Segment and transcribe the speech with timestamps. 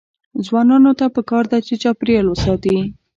[0.45, 2.77] ځوانانو ته پکار ده چې، چاپیریال وساتي.